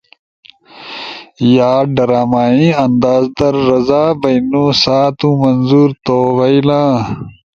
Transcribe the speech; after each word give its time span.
یا 1.55 1.71
ڈرامائی 1.95 2.67
انداز 2.85 3.23
در 3.37 3.53
رضا 3.69 4.03
بیئنو 4.21 4.65
سا 4.81 4.99
تُو 5.17 5.29
منظور 5.41 5.89
تو 6.05 6.17
بئیلا۔ 6.37 6.81